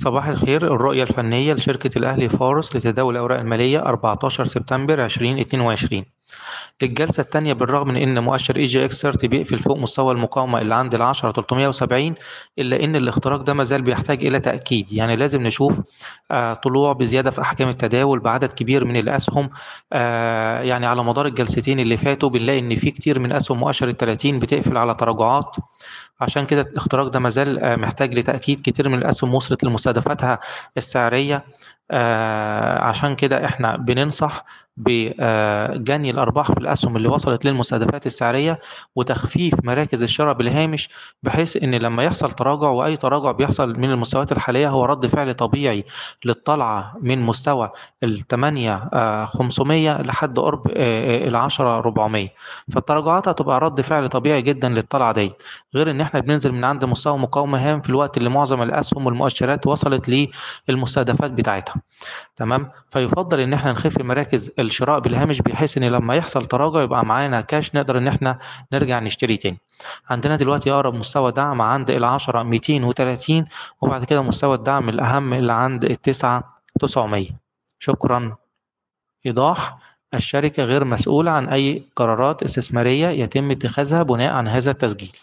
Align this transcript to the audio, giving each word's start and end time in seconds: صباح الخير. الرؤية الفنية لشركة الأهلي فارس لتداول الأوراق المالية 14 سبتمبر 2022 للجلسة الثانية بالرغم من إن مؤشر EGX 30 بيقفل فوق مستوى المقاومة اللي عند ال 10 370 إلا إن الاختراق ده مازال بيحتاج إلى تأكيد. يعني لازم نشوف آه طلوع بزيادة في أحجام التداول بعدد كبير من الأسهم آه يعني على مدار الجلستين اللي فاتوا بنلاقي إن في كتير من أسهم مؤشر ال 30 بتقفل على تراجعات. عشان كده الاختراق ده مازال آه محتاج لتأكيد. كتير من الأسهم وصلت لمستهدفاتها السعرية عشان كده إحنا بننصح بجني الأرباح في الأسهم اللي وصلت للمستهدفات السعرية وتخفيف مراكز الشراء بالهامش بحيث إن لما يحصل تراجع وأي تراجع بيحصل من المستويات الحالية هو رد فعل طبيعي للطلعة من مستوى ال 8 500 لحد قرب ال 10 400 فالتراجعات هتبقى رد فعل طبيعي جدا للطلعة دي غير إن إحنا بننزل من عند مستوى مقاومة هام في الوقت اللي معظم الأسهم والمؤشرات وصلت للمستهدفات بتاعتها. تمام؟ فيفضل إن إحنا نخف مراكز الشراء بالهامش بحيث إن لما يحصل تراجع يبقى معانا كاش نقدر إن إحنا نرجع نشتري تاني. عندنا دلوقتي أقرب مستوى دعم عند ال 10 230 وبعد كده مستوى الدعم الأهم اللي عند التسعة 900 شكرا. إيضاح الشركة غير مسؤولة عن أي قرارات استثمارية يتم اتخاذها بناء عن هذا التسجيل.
صباح 0.00 0.28
الخير. 0.28 0.74
الرؤية 0.74 1.02
الفنية 1.02 1.52
لشركة 1.52 1.98
الأهلي 1.98 2.28
فارس 2.28 2.76
لتداول 2.76 3.14
الأوراق 3.14 3.38
المالية 3.40 3.78
14 3.78 4.44
سبتمبر 4.44 5.04
2022 5.04 6.04
للجلسة 6.82 7.20
الثانية 7.20 7.52
بالرغم 7.52 7.88
من 7.88 7.96
إن 7.96 8.22
مؤشر 8.24 8.56
EGX 8.56 9.02
30 9.02 9.30
بيقفل 9.30 9.58
فوق 9.58 9.76
مستوى 9.78 10.12
المقاومة 10.14 10.60
اللي 10.60 10.74
عند 10.74 10.94
ال 10.94 11.02
10 11.02 11.32
370 11.32 12.14
إلا 12.58 12.84
إن 12.84 12.96
الاختراق 12.96 13.40
ده 13.42 13.54
مازال 13.54 13.82
بيحتاج 13.82 14.26
إلى 14.26 14.40
تأكيد. 14.40 14.92
يعني 14.92 15.16
لازم 15.16 15.42
نشوف 15.42 15.80
آه 16.30 16.54
طلوع 16.54 16.92
بزيادة 16.92 17.30
في 17.30 17.40
أحجام 17.40 17.68
التداول 17.68 18.18
بعدد 18.20 18.52
كبير 18.52 18.84
من 18.84 18.96
الأسهم 18.96 19.50
آه 19.92 20.60
يعني 20.62 20.86
على 20.86 21.04
مدار 21.04 21.26
الجلستين 21.26 21.80
اللي 21.80 21.96
فاتوا 21.96 22.28
بنلاقي 22.28 22.58
إن 22.58 22.74
في 22.76 22.90
كتير 22.90 23.18
من 23.18 23.32
أسهم 23.32 23.58
مؤشر 23.60 23.88
ال 23.88 23.96
30 23.96 24.38
بتقفل 24.38 24.76
على 24.76 24.94
تراجعات. 24.94 25.56
عشان 26.20 26.46
كده 26.46 26.60
الاختراق 26.60 27.08
ده 27.08 27.18
مازال 27.18 27.58
آه 27.58 27.76
محتاج 27.76 28.14
لتأكيد. 28.18 28.60
كتير 28.60 28.88
من 28.88 28.98
الأسهم 28.98 29.34
وصلت 29.34 29.64
لمستهدفاتها 29.64 30.38
السعرية 30.76 31.44
عشان 32.80 33.16
كده 33.16 33.44
إحنا 33.44 33.76
بننصح 33.76 34.44
بجني 34.78 36.10
الأرباح 36.10 36.52
في 36.52 36.58
الأسهم 36.58 36.96
اللي 36.96 37.08
وصلت 37.08 37.44
للمستهدفات 37.44 38.06
السعرية 38.06 38.60
وتخفيف 38.96 39.54
مراكز 39.64 40.02
الشراء 40.02 40.32
بالهامش 40.34 40.88
بحيث 41.22 41.56
إن 41.56 41.74
لما 41.74 42.02
يحصل 42.04 42.30
تراجع 42.30 42.68
وأي 42.68 42.96
تراجع 42.96 43.32
بيحصل 43.32 43.68
من 43.78 43.90
المستويات 43.90 44.32
الحالية 44.32 44.68
هو 44.68 44.84
رد 44.84 45.06
فعل 45.06 45.34
طبيعي 45.34 45.84
للطلعة 46.24 46.94
من 47.02 47.22
مستوى 47.22 47.70
ال 48.02 48.26
8 48.28 49.24
500 49.24 50.02
لحد 50.02 50.38
قرب 50.38 50.62
ال 50.76 51.36
10 51.36 51.78
400 51.78 52.28
فالتراجعات 52.72 53.28
هتبقى 53.28 53.60
رد 53.60 53.80
فعل 53.80 54.08
طبيعي 54.08 54.42
جدا 54.42 54.68
للطلعة 54.68 55.12
دي 55.12 55.32
غير 55.74 55.90
إن 55.90 56.00
إحنا 56.00 56.20
بننزل 56.20 56.52
من 56.52 56.64
عند 56.64 56.84
مستوى 56.84 57.18
مقاومة 57.18 57.58
هام 57.70 57.80
في 57.80 57.90
الوقت 57.90 58.16
اللي 58.18 58.28
معظم 58.30 58.62
الأسهم 58.62 59.06
والمؤشرات 59.06 59.66
وصلت 59.66 60.28
للمستهدفات 60.68 61.30
بتاعتها. 61.30 61.74
تمام؟ 62.36 62.70
فيفضل 62.90 63.40
إن 63.40 63.52
إحنا 63.52 63.72
نخف 63.72 64.00
مراكز 64.00 64.50
الشراء 64.68 64.98
بالهامش 64.98 65.42
بحيث 65.42 65.76
إن 65.76 65.84
لما 65.84 66.14
يحصل 66.14 66.44
تراجع 66.46 66.82
يبقى 66.82 67.06
معانا 67.06 67.40
كاش 67.40 67.74
نقدر 67.74 67.98
إن 67.98 68.08
إحنا 68.08 68.38
نرجع 68.72 68.98
نشتري 69.00 69.36
تاني. 69.36 69.58
عندنا 70.10 70.36
دلوقتي 70.36 70.72
أقرب 70.72 70.94
مستوى 70.94 71.32
دعم 71.32 71.62
عند 71.62 71.90
ال 71.90 72.04
10 72.04 72.42
230 72.42 73.44
وبعد 73.80 74.04
كده 74.04 74.22
مستوى 74.22 74.54
الدعم 74.54 74.88
الأهم 74.88 75.32
اللي 75.32 75.52
عند 75.52 75.84
التسعة 75.84 76.62
900 76.80 77.26
شكرا. 77.78 78.36
إيضاح 79.26 79.78
الشركة 80.14 80.64
غير 80.64 80.84
مسؤولة 80.84 81.30
عن 81.30 81.48
أي 81.48 81.82
قرارات 81.96 82.42
استثمارية 82.42 83.08
يتم 83.08 83.50
اتخاذها 83.50 84.02
بناء 84.02 84.32
عن 84.32 84.48
هذا 84.48 84.70
التسجيل. 84.70 85.16